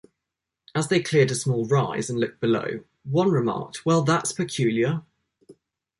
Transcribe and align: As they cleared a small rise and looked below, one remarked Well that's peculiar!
As 0.73 0.87
they 0.87 0.99
cleared 0.99 1.29
a 1.29 1.35
small 1.35 1.67
rise 1.67 2.09
and 2.09 2.19
looked 2.19 2.39
below, 2.39 2.83
one 3.03 3.29
remarked 3.29 3.85
Well 3.85 4.01
that's 4.01 4.31
peculiar! 4.33 5.03